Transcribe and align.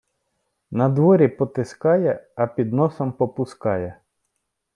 Надворі 0.71 1.27
потискає, 1.27 2.27
а 2.35 2.47
під 2.47 2.73
носом 2.73 3.11
попускає. 3.11 3.99